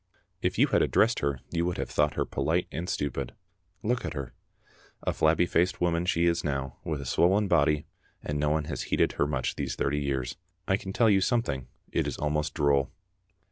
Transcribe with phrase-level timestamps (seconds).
[0.41, 3.35] If you had addressed her you would have thought her polite and stupid.
[3.83, 4.33] Look at her.
[5.03, 7.85] A flabby faced woman she is now, with a swollen body,
[8.23, 10.37] and no one has heeded her much these thirt)* years.
[10.67, 12.89] I can tell you something; it is almost droll.